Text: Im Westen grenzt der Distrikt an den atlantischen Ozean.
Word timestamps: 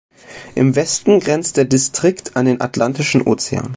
Im 0.55 0.75
Westen 0.75 1.19
grenzt 1.19 1.57
der 1.57 1.65
Distrikt 1.65 2.35
an 2.35 2.45
den 2.47 2.59
atlantischen 2.59 3.21
Ozean. 3.21 3.69